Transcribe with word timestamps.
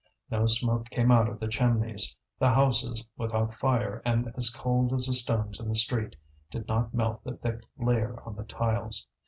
No 0.31 0.47
smoke 0.47 0.89
came 0.89 1.11
out 1.11 1.29
of 1.29 1.39
the 1.39 1.47
chimneys; 1.47 2.15
the 2.39 2.49
houses, 2.49 3.05
without 3.17 3.53
fire 3.53 4.01
and 4.03 4.33
as 4.35 4.49
cold 4.49 4.93
as 4.93 5.05
the 5.05 5.13
stones 5.13 5.59
in 5.59 5.69
the 5.69 5.75
street, 5.75 6.15
did 6.49 6.67
not 6.67 6.91
melt 6.91 7.23
the 7.23 7.37
thick 7.37 7.61
layer 7.77 8.19
on 8.25 8.35
the 8.35 8.45
tiles. 8.45 9.05